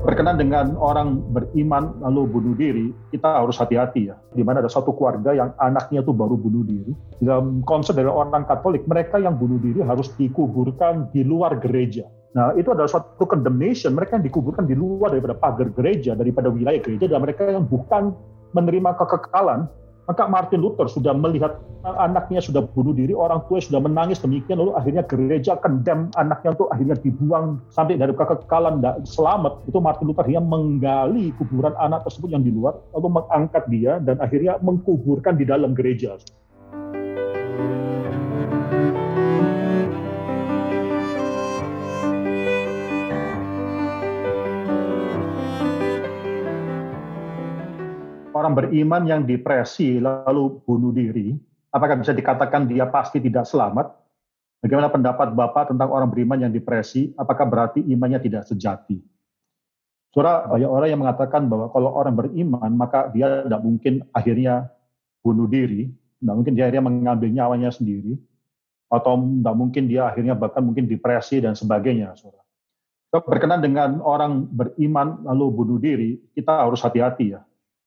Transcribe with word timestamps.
berkenan 0.00 0.40
dengan 0.40 0.72
orang 0.80 1.20
beriman 1.34 2.00
lalu 2.00 2.24
bunuh 2.24 2.54
diri, 2.56 2.88
kita 3.12 3.44
harus 3.44 3.60
hati-hati 3.60 4.08
ya. 4.08 4.16
Di 4.32 4.40
mana 4.40 4.64
ada 4.64 4.72
satu 4.72 4.96
keluarga 4.96 5.36
yang 5.36 5.52
anaknya 5.60 6.00
itu 6.00 6.16
baru 6.16 6.40
bunuh 6.40 6.64
diri. 6.64 6.96
Dalam 7.20 7.60
konsep 7.68 7.98
dari 7.98 8.08
orang 8.08 8.48
Katolik, 8.48 8.88
mereka 8.88 9.20
yang 9.20 9.36
bunuh 9.36 9.60
diri 9.60 9.84
harus 9.84 10.08
dikuburkan 10.16 11.12
di 11.12 11.20
luar 11.26 11.60
gereja. 11.60 12.08
Nah, 12.32 12.56
itu 12.56 12.72
adalah 12.72 12.88
suatu 12.88 13.28
condemnation. 13.28 13.92
Mereka 13.92 14.16
yang 14.16 14.24
dikuburkan 14.24 14.64
di 14.64 14.72
luar 14.72 15.12
daripada 15.12 15.36
pagar 15.36 15.68
gereja, 15.76 16.16
daripada 16.16 16.48
wilayah 16.48 16.80
gereja, 16.80 17.04
dan 17.04 17.20
mereka 17.20 17.44
yang 17.44 17.68
bukan 17.68 18.16
menerima 18.56 18.96
kekekalan, 18.96 19.68
maka 20.10 20.26
Martin 20.26 20.62
Luther 20.62 20.90
sudah 20.90 21.14
melihat 21.14 21.62
anaknya 21.82 22.42
sudah 22.42 22.62
bunuh 22.74 22.94
diri, 22.94 23.14
orang 23.14 23.42
tua 23.46 23.62
sudah 23.62 23.78
menangis 23.82 24.18
demikian, 24.22 24.58
lalu 24.58 24.74
akhirnya 24.74 25.02
gereja 25.06 25.58
condemn 25.58 26.10
anaknya 26.18 26.54
untuk 26.54 26.70
akhirnya 26.74 26.96
dibuang 26.98 27.62
sampai 27.70 27.98
dari 27.98 28.14
kekekalan 28.14 28.82
tidak 28.82 28.96
selamat. 29.06 29.52
Itu 29.70 29.78
Martin 29.78 30.10
Luther 30.10 30.26
yang 30.26 30.46
menggali 30.46 31.30
kuburan 31.38 31.74
anak 31.78 32.06
tersebut 32.06 32.34
yang 32.34 32.42
di 32.42 32.50
luar, 32.50 32.78
lalu 32.94 33.22
mengangkat 33.22 33.64
dia 33.70 34.02
dan 34.02 34.18
akhirnya 34.18 34.58
mengkuburkan 34.62 35.38
di 35.38 35.46
dalam 35.46 35.74
gereja. 35.74 36.18
Orang 48.42 48.58
beriman 48.58 49.02
yang 49.06 49.22
depresi 49.22 50.02
lalu 50.02 50.58
bunuh 50.66 50.90
diri, 50.90 51.38
apakah 51.70 52.02
bisa 52.02 52.10
dikatakan 52.10 52.66
dia 52.66 52.90
pasti 52.90 53.22
tidak 53.22 53.46
selamat? 53.46 53.94
Bagaimana 54.58 54.90
pendapat 54.90 55.30
Bapak 55.30 55.70
tentang 55.70 55.90
orang 55.94 56.10
beriman 56.10 56.42
yang 56.42 56.50
depresi? 56.50 57.14
Apakah 57.14 57.46
berarti 57.46 57.82
imannya 57.86 58.18
tidak 58.18 58.46
sejati? 58.50 58.98
Saudara, 60.10 60.44
banyak 60.50 60.70
orang 60.70 60.88
yang 60.90 61.00
mengatakan 61.00 61.46
bahwa 61.46 61.70
kalau 61.70 61.90
orang 61.94 62.14
beriman, 62.18 62.70
maka 62.74 63.10
dia 63.14 63.46
tidak 63.46 63.62
mungkin 63.62 64.02
akhirnya 64.12 64.70
bunuh 65.22 65.48
diri, 65.48 65.88
tidak 66.20 66.34
mungkin 66.34 66.52
dia 66.58 66.68
akhirnya 66.68 66.84
mengambil 66.84 67.28
nyawanya 67.32 67.70
sendiri, 67.72 68.18
atau 68.92 69.18
tidak 69.18 69.54
mungkin 69.56 69.82
dia 69.88 70.10
akhirnya 70.10 70.34
bahkan 70.36 70.62
mungkin 70.62 70.84
depresi 70.84 71.42
dan 71.42 71.56
sebagainya. 71.56 72.12
Saudara. 72.18 72.44
Berkenan 73.12 73.64
dengan 73.64 73.98
orang 74.04 74.46
beriman 74.46 75.26
lalu 75.26 75.46
bunuh 75.48 75.78
diri, 75.80 76.20
kita 76.36 76.70
harus 76.70 76.84
hati-hati 76.84 77.34
ya 77.34 77.42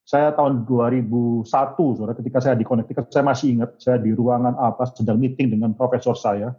saya 0.06 0.38
tahun 0.38 0.70
2001, 0.70 1.50
saudara, 1.98 2.14
ketika 2.14 2.38
saya 2.38 2.54
di 2.54 2.62
Connecticut, 2.62 3.10
saya 3.10 3.26
masih 3.26 3.58
ingat, 3.58 3.82
saya 3.82 3.98
di 3.98 4.14
ruangan 4.14 4.54
apa, 4.54 4.86
sedang 4.94 5.18
meeting 5.18 5.58
dengan 5.58 5.74
profesor 5.74 6.14
saya. 6.14 6.54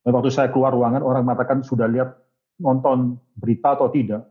Dan 0.00 0.16
waktu 0.16 0.32
saya 0.32 0.48
keluar 0.48 0.72
ruangan, 0.72 1.04
orang 1.04 1.28
mengatakan 1.28 1.60
sudah 1.60 1.84
lihat 1.84 2.16
nonton 2.56 3.20
berita 3.36 3.76
atau 3.76 3.92
tidak. 3.92 4.24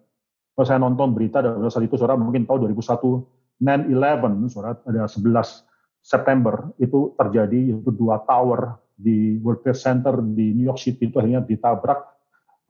Kalau 0.58 0.66
saya 0.66 0.82
nonton 0.82 1.14
berita, 1.14 1.46
dan 1.46 1.62
saat 1.70 1.86
itu 1.86 2.02
saudara 2.02 2.18
mungkin 2.18 2.50
tahu 2.50 2.66
2001, 2.66 3.62
9-11, 3.62 4.50
saudara, 4.50 4.74
ada 4.90 5.06
11 5.06 5.62
September, 6.02 6.74
itu 6.82 7.14
terjadi, 7.14 7.78
itu 7.78 7.92
dua 7.94 8.26
tower 8.26 8.82
di 8.98 9.38
World 9.38 9.62
Trade 9.62 9.78
Center 9.78 10.18
di 10.26 10.58
New 10.58 10.66
York 10.66 10.82
City 10.82 11.06
itu 11.06 11.22
akhirnya 11.22 11.46
ditabrak 11.46 12.02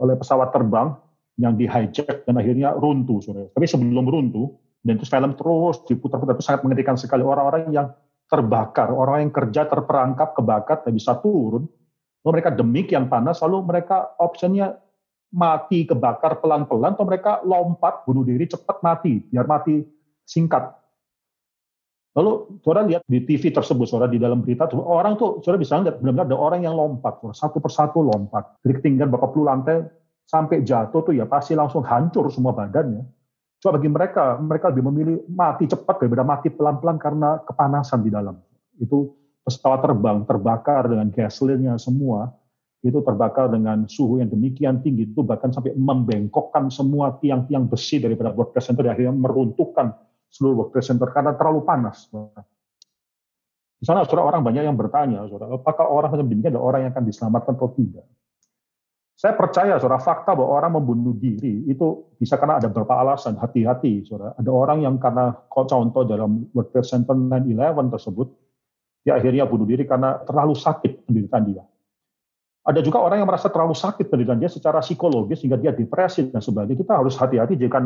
oleh 0.04 0.20
pesawat 0.20 0.52
terbang 0.52 1.00
yang 1.40 1.56
di 1.56 1.64
hijack 1.64 2.28
dan 2.28 2.36
akhirnya 2.36 2.76
runtuh. 2.76 3.24
Saudara. 3.24 3.48
Tapi 3.56 3.64
sebelum 3.64 4.04
runtuh, 4.04 4.52
dan 4.86 4.94
itu 4.98 5.06
film 5.10 5.34
terus 5.34 5.84
diputar-putar 5.88 6.38
itu 6.38 6.46
sangat 6.46 6.62
mengerikan 6.64 6.96
sekali 6.96 7.26
orang-orang 7.26 7.70
yang 7.74 7.88
terbakar, 8.28 8.92
orang 8.92 9.28
yang 9.28 9.34
kerja 9.34 9.66
terperangkap, 9.66 10.36
kebakar, 10.36 10.84
tidak 10.84 10.96
bisa 11.00 11.16
turun. 11.24 11.66
Lalu 12.24 12.32
mereka 12.40 12.52
demikian 12.52 13.08
panas, 13.08 13.40
lalu 13.40 13.64
mereka 13.64 14.16
optionnya 14.20 14.76
mati, 15.32 15.88
kebakar 15.88 16.44
pelan-pelan, 16.44 16.96
atau 16.96 17.08
mereka 17.08 17.40
lompat, 17.48 18.04
bunuh 18.04 18.28
diri, 18.28 18.48
cepat 18.48 18.84
mati, 18.84 19.24
biar 19.32 19.48
mati 19.48 19.80
singkat. 20.28 20.76
Lalu 22.20 22.60
saudara 22.66 22.84
lihat 22.90 23.06
di 23.06 23.24
TV 23.24 23.54
tersebut, 23.54 23.86
saudara 23.88 24.10
di 24.12 24.20
dalam 24.20 24.44
berita, 24.44 24.68
orang 24.76 25.16
tuh 25.16 25.40
saudara 25.40 25.62
bisa 25.62 25.80
lihat 25.80 26.02
benar-benar 26.04 26.28
ada 26.28 26.38
orang 26.38 26.62
yang 26.68 26.76
lompat, 26.76 27.22
saudara, 27.22 27.38
satu 27.38 27.58
persatu 27.64 28.04
lompat. 28.04 28.60
Dari 28.60 28.74
ketinggian 28.76 29.08
berapa 29.08 29.30
puluh 29.32 29.48
lantai 29.48 29.88
sampai 30.28 30.66
jatuh 30.68 31.06
tuh 31.08 31.16
ya 31.16 31.24
pasti 31.24 31.56
langsung 31.56 31.86
hancur 31.88 32.28
semua 32.28 32.52
badannya. 32.52 33.17
Coba 33.58 33.82
bagi 33.82 33.90
mereka, 33.90 34.38
mereka 34.38 34.70
lebih 34.70 34.86
memilih 34.86 35.18
mati 35.34 35.66
cepat 35.66 35.98
daripada 35.98 36.22
mati 36.22 36.54
pelan-pelan 36.54 36.98
karena 37.02 37.42
kepanasan 37.42 38.06
di 38.06 38.14
dalam. 38.14 38.38
Itu 38.78 39.18
pesawat 39.42 39.82
terbang, 39.82 40.22
terbakar 40.30 40.86
dengan 40.86 41.10
gasolinnya 41.10 41.74
semua, 41.82 42.30
itu 42.86 43.02
terbakar 43.02 43.50
dengan 43.50 43.90
suhu 43.90 44.22
yang 44.22 44.30
demikian 44.30 44.86
tinggi, 44.86 45.10
itu 45.10 45.26
bahkan 45.26 45.50
sampai 45.50 45.74
membengkokkan 45.74 46.70
semua 46.70 47.18
tiang-tiang 47.18 47.66
besi 47.66 47.98
daripada 47.98 48.30
World 48.30 48.54
Trade 48.54 48.68
Center, 48.70 48.86
akhirnya 48.86 49.18
meruntuhkan 49.18 49.98
seluruh 50.30 50.62
World 50.62 50.72
Trade 50.78 50.88
Center 50.94 51.10
karena 51.10 51.34
terlalu 51.34 51.66
panas. 51.66 52.06
Di 53.78 53.86
sana 53.86 54.06
saudara 54.06 54.38
orang 54.38 54.46
banyak 54.46 54.70
yang 54.70 54.78
bertanya, 54.78 55.26
saudara, 55.26 55.58
apakah 55.58 55.90
orang 55.90 56.14
macam 56.14 56.30
demikian 56.30 56.54
ada 56.54 56.62
orang 56.62 56.80
yang 56.86 56.92
akan 56.94 57.06
diselamatkan 57.10 57.54
atau 57.58 57.74
tidak? 57.74 58.06
Saya 59.18 59.34
percaya, 59.34 59.82
saudara, 59.82 59.98
fakta 59.98 60.38
bahwa 60.38 60.62
orang 60.62 60.78
membunuh 60.78 61.18
diri 61.18 61.66
itu 61.66 62.06
bisa 62.22 62.38
karena 62.38 62.62
ada 62.62 62.70
beberapa 62.70 63.02
alasan. 63.02 63.34
Hati-hati, 63.34 64.06
saudara. 64.06 64.38
Ada 64.38 64.52
orang 64.54 64.86
yang 64.86 65.02
karena 65.02 65.34
contoh 65.50 66.06
dalam 66.06 66.46
World 66.54 66.70
Trade 66.70 66.86
Center 66.86 67.18
9-11 67.18 67.98
tersebut, 67.98 68.28
dia 69.02 69.18
akhirnya 69.18 69.50
bunuh 69.50 69.66
diri 69.66 69.90
karena 69.90 70.22
terlalu 70.22 70.54
sakit 70.54 71.10
penderitaan 71.10 71.44
dia. 71.50 71.66
Ada 72.62 72.86
juga 72.86 73.02
orang 73.02 73.26
yang 73.26 73.26
merasa 73.26 73.50
terlalu 73.50 73.74
sakit 73.74 74.06
penderitaan 74.06 74.38
dia 74.38 74.54
secara 74.54 74.86
psikologis 74.86 75.42
sehingga 75.42 75.58
dia 75.58 75.74
depresi 75.74 76.30
dan 76.30 76.38
sebagainya. 76.38 76.78
Kita 76.86 77.02
harus 77.02 77.18
hati-hati 77.18 77.58
jika 77.58 77.82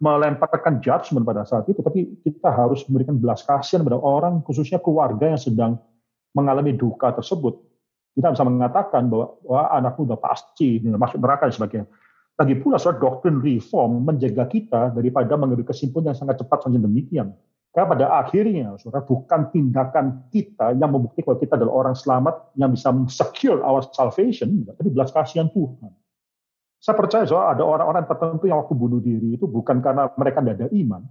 melemparkan 0.00 0.80
judgment 0.80 1.28
pada 1.28 1.44
saat 1.44 1.68
itu, 1.68 1.84
tapi 1.84 2.24
kita 2.24 2.48
harus 2.56 2.88
memberikan 2.88 3.20
belas 3.20 3.44
kasihan 3.44 3.84
pada 3.84 4.00
orang, 4.00 4.40
khususnya 4.48 4.80
keluarga 4.80 5.28
yang 5.28 5.36
sedang 5.36 5.76
mengalami 6.32 6.72
duka 6.72 7.12
tersebut 7.12 7.69
kita 8.14 8.34
bisa 8.34 8.44
mengatakan 8.46 9.06
bahwa 9.06 9.38
wah, 9.46 9.70
anakmu 9.78 10.10
sudah 10.10 10.20
pasti 10.20 10.82
masuk 10.82 11.18
neraka 11.22 11.46
dan 11.46 11.54
sebagainya. 11.54 11.86
Lagi 12.40 12.54
pula 12.56 12.80
soal 12.80 12.96
doktrin 12.96 13.38
reform 13.44 14.08
menjaga 14.08 14.48
kita 14.48 14.96
daripada 14.96 15.36
mengambil 15.36 15.68
kesimpulan 15.68 16.16
yang 16.16 16.18
sangat 16.24 16.40
cepat 16.40 16.64
saja 16.64 16.80
demikian. 16.80 17.36
Karena 17.70 17.86
pada 17.86 18.06
akhirnya, 18.18 18.74
saudara, 18.82 19.06
bukan 19.06 19.46
tindakan 19.54 20.26
kita 20.34 20.74
yang 20.74 20.90
membuktikan 20.90 21.30
bahwa 21.30 21.38
kita 21.38 21.54
adalah 21.54 21.74
orang 21.86 21.94
selamat 21.94 22.34
yang 22.58 22.74
bisa 22.74 22.90
secure 23.06 23.62
our 23.62 23.86
salvation, 23.94 24.66
tapi 24.66 24.90
belas 24.90 25.14
kasihan 25.14 25.46
Tuhan. 25.54 25.94
Saya 26.80 26.96
percaya 26.96 27.28
soal 27.28 27.54
ada 27.54 27.62
orang-orang 27.62 28.08
tertentu 28.08 28.48
yang 28.48 28.64
waktu 28.64 28.74
bunuh 28.74 28.98
diri 29.04 29.36
itu 29.36 29.44
bukan 29.44 29.84
karena 29.84 30.08
mereka 30.16 30.40
tidak 30.42 30.64
ada 30.64 30.68
iman. 30.72 31.04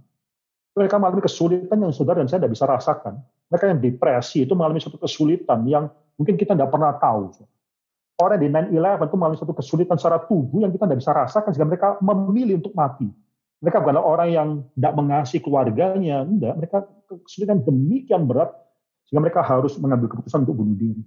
Mereka 0.78 0.96
mengalami 1.02 1.22
kesulitan 1.22 1.78
yang 1.82 1.90
saudara 1.90 2.22
dan 2.22 2.30
saya 2.30 2.44
tidak 2.46 2.54
bisa 2.54 2.64
rasakan. 2.66 3.18
Mereka 3.50 3.64
yang 3.74 3.80
depresi 3.82 4.46
itu 4.46 4.54
mengalami 4.54 4.78
suatu 4.78 5.02
kesulitan 5.02 5.66
yang 5.66 5.90
Mungkin 6.20 6.36
kita 6.36 6.52
tidak 6.52 6.68
pernah 6.68 6.92
tahu. 7.00 7.32
Orang 8.20 8.36
di 8.36 8.52
9-11 8.52 9.08
itu 9.08 9.16
mengalami 9.16 9.38
satu 9.40 9.56
kesulitan 9.56 9.96
secara 9.96 10.20
tubuh 10.20 10.60
yang 10.60 10.68
kita 10.68 10.84
tidak 10.84 11.00
bisa 11.00 11.16
rasakan 11.16 11.50
sehingga 11.56 11.68
mereka 11.72 11.88
memilih 12.04 12.60
untuk 12.60 12.76
mati. 12.76 13.08
Mereka 13.64 13.80
bukanlah 13.80 14.04
orang 14.04 14.28
yang 14.28 14.48
tidak 14.76 14.92
mengasihi 15.00 15.40
keluarganya, 15.40 16.28
tidak. 16.28 16.54
Mereka 16.60 16.78
kesulitan 17.24 17.64
demikian 17.64 18.28
berat 18.28 18.52
sehingga 19.08 19.24
mereka 19.24 19.40
harus 19.40 19.80
mengambil 19.80 20.12
keputusan 20.12 20.44
untuk 20.44 20.60
bunuh 20.60 20.76
diri. 20.76 21.00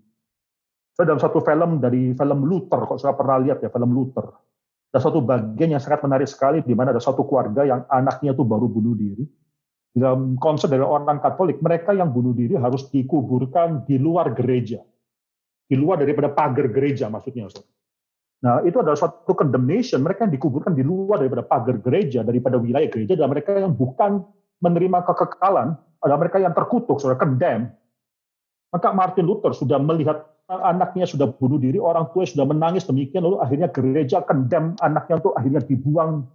Saya 0.98 1.14
dalam 1.14 1.22
satu 1.22 1.46
film 1.46 1.78
dari 1.78 2.18
film 2.18 2.40
Luther, 2.50 2.82
kok 2.90 2.98
saya 2.98 3.14
pernah 3.14 3.38
lihat 3.38 3.62
ya 3.62 3.70
film 3.70 3.94
Luther. 3.94 4.34
Ada 4.90 5.10
satu 5.10 5.22
bagian 5.22 5.78
yang 5.78 5.82
sangat 5.82 6.02
menarik 6.02 6.26
sekali 6.26 6.66
di 6.66 6.74
mana 6.74 6.90
ada 6.90 7.02
satu 7.02 7.22
keluarga 7.30 7.66
yang 7.66 7.86
anaknya 7.86 8.34
itu 8.34 8.42
baru 8.42 8.66
bunuh 8.66 8.98
diri. 8.98 9.26
Dalam 9.94 10.42
konsep 10.42 10.74
dari 10.74 10.82
orang 10.82 11.22
Katolik, 11.22 11.62
mereka 11.62 11.94
yang 11.94 12.10
bunuh 12.10 12.34
diri 12.34 12.58
harus 12.58 12.90
dikuburkan 12.90 13.86
di 13.86 14.02
luar 14.02 14.34
gereja 14.34 14.82
di 15.68 15.76
luar 15.80 16.02
daripada 16.04 16.30
pagar 16.30 16.70
gereja 16.70 17.08
maksudnya. 17.08 17.48
Nah, 18.44 18.60
itu 18.68 18.78
adalah 18.78 18.94
suatu 18.94 19.34
condemnation. 19.34 20.04
Mereka 20.04 20.28
yang 20.30 20.34
dikuburkan 20.36 20.76
di 20.76 20.84
luar 20.84 21.24
daripada 21.24 21.42
pagar 21.48 21.80
gereja, 21.80 22.22
daripada 22.22 22.60
wilayah 22.60 22.92
gereja, 22.92 23.16
dan 23.16 23.32
mereka 23.32 23.56
yang 23.56 23.74
bukan 23.74 24.22
menerima 24.60 25.02
kekekalan, 25.08 25.74
adalah 26.04 26.20
mereka 26.20 26.38
yang 26.44 26.52
terkutuk, 26.52 27.00
sudah 27.00 27.16
condemn. 27.16 27.72
Maka 28.70 28.92
Martin 28.92 29.26
Luther 29.26 29.56
sudah 29.56 29.80
melihat 29.80 30.28
anaknya 30.52 31.08
sudah 31.08 31.32
bunuh 31.32 31.56
diri, 31.56 31.80
orang 31.80 32.12
tua 32.12 32.28
sudah 32.28 32.44
menangis 32.44 32.84
demikian, 32.84 33.24
lalu 33.24 33.40
akhirnya 33.40 33.72
gereja 33.72 34.20
condemn 34.28 34.76
anaknya 34.84 35.24
untuk 35.24 35.34
akhirnya 35.40 35.64
dibuang 35.64 36.28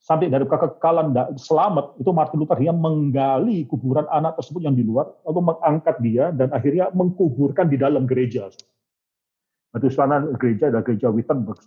sampai 0.00 0.32
dari 0.32 0.48
kekekalan 0.48 1.12
selamat 1.36 2.00
itu 2.00 2.10
Martin 2.10 2.40
Luther 2.40 2.56
yang 2.64 2.80
menggali 2.80 3.68
kuburan 3.68 4.08
anak 4.08 4.40
tersebut 4.40 4.64
yang 4.64 4.72
di 4.72 4.80
luar 4.80 5.12
lalu 5.28 5.52
mengangkat 5.52 5.96
dia 6.00 6.32
dan 6.32 6.48
akhirnya 6.56 6.88
mengkuburkan 6.96 7.68
di 7.68 7.76
dalam 7.76 8.08
gereja. 8.08 8.48
Itu 9.76 9.88
sana 9.92 10.24
gereja 10.40 10.72
adalah 10.72 10.82
gereja 10.82 11.12
Wittenberg. 11.12 11.60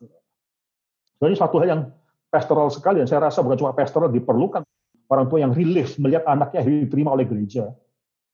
Jadi 1.22 1.34
satu 1.38 1.56
hal 1.62 1.68
yang 1.70 1.82
pastoral 2.28 2.68
sekali 2.74 3.06
dan 3.06 3.08
saya 3.08 3.30
rasa 3.30 3.46
bukan 3.46 3.56
cuma 3.56 3.72
pastoral 3.78 4.10
diperlukan 4.10 4.66
orang 5.08 5.26
tua 5.30 5.40
yang 5.46 5.54
relief 5.54 5.96
melihat 6.02 6.26
anaknya 6.26 6.66
diterima 6.66 7.14
oleh 7.14 7.30
gereja. 7.30 7.70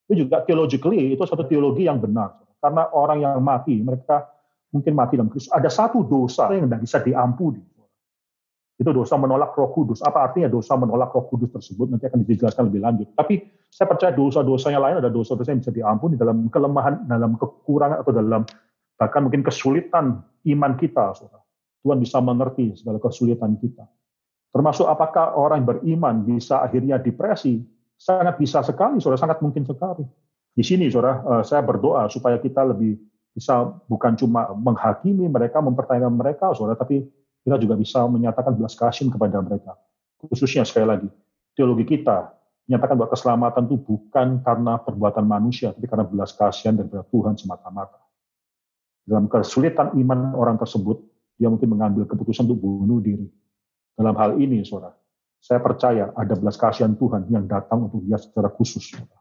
Itu 0.07 0.25
juga 0.25 0.41
theologically 0.47 1.13
itu 1.13 1.21
satu 1.27 1.45
teologi 1.45 1.85
yang 1.85 1.99
benar. 1.99 2.39
Karena 2.57 2.87
orang 2.95 3.19
yang 3.21 3.35
mati 3.43 3.77
mereka 3.83 4.25
mungkin 4.71 4.95
mati 4.95 5.19
dalam 5.19 5.29
Kristus. 5.29 5.51
Ada 5.51 5.69
satu 5.69 6.07
dosa 6.07 6.49
yang 6.55 6.65
tidak 6.71 6.81
bisa 6.87 6.97
diampuni 7.03 7.61
Itu 8.79 8.95
dosa 8.95 9.19
menolak 9.19 9.51
roh 9.59 9.75
kudus. 9.75 9.99
Apa 9.99 10.31
artinya 10.31 10.47
dosa 10.47 10.79
menolak 10.79 11.11
roh 11.11 11.27
kudus 11.27 11.51
tersebut? 11.51 11.91
Nanti 11.91 12.07
akan 12.07 12.23
dijelaskan 12.23 12.71
lebih 12.71 12.79
lanjut. 12.79 13.07
Tapi 13.11 13.43
saya 13.67 13.91
percaya 13.91 14.15
dosa-dosa 14.15 14.71
yang 14.71 14.79
lain 14.79 15.03
ada 15.03 15.11
dosa-dosa 15.11 15.51
yang 15.51 15.59
bisa 15.59 15.75
diampuni 15.75 16.15
dalam 16.15 16.47
kelemahan, 16.47 17.03
dalam 17.03 17.35
kekurangan 17.35 17.99
atau 17.99 18.15
dalam 18.15 18.47
bahkan 18.95 19.27
mungkin 19.27 19.43
kesulitan 19.43 20.23
iman 20.23 20.73
kita. 20.79 21.11
Saudara. 21.11 21.43
Tuhan 21.83 21.99
bisa 21.99 22.23
mengerti 22.23 22.79
segala 22.79 23.03
kesulitan 23.03 23.59
kita. 23.59 23.83
Termasuk 24.49 24.87
apakah 24.87 25.35
orang 25.35 25.67
beriman 25.67 26.23
bisa 26.25 26.63
akhirnya 26.63 26.97
depresi? 26.97 27.61
Sangat 27.99 28.39
bisa 28.39 28.63
sekali, 28.63 29.03
saudara, 29.03 29.19
sangat 29.19 29.43
mungkin 29.43 29.67
sekali. 29.67 30.07
Di 30.55 30.63
sini, 30.63 30.87
saudara, 30.87 31.19
eh, 31.19 31.43
saya 31.43 31.59
berdoa 31.67 32.07
supaya 32.07 32.39
kita 32.39 32.63
lebih 32.63 32.95
bisa 33.35 33.75
bukan 33.91 34.15
cuma 34.15 34.55
menghakimi 34.55 35.27
mereka, 35.27 35.59
mempertanyakan 35.59 36.15
mereka, 36.15 36.55
saudara, 36.55 36.79
tapi 36.79 37.03
kita 37.43 37.55
juga 37.59 37.75
bisa 37.79 38.03
menyatakan 38.05 38.53
belas 38.55 38.75
kasihan 38.75 39.09
kepada 39.11 39.39
mereka. 39.39 39.75
Khususnya 40.19 40.67
sekali 40.67 40.87
lagi, 40.87 41.09
teologi 41.55 41.87
kita 41.87 42.35
menyatakan 42.67 42.95
bahwa 42.99 43.09
keselamatan 43.09 43.63
itu 43.65 43.77
bukan 43.81 44.27
karena 44.45 44.73
perbuatan 44.77 45.25
manusia, 45.25 45.73
tapi 45.73 45.87
karena 45.89 46.05
belas 46.05 46.35
kasihan 46.35 46.77
daripada 46.77 47.01
Tuhan 47.09 47.33
semata-mata. 47.39 47.97
Dalam 49.07 49.25
kesulitan 49.25 49.97
iman 49.97 50.37
orang 50.37 50.61
tersebut, 50.61 51.01
dia 51.39 51.49
mungkin 51.49 51.71
mengambil 51.71 52.05
keputusan 52.05 52.45
untuk 52.45 52.61
bunuh 52.61 53.01
diri. 53.01 53.25
Dalam 53.97 54.13
hal 54.15 54.37
ini, 54.37 54.61
saudara, 54.61 54.93
saya 55.39 55.63
percaya 55.63 56.11
ada 56.13 56.35
belas 56.35 56.59
kasihan 56.59 56.93
Tuhan 56.93 57.31
yang 57.31 57.47
datang 57.47 57.87
untuk 57.89 58.03
dia 58.03 58.19
secara 58.19 58.51
khusus. 58.51 58.91
Saudara. 58.91 59.18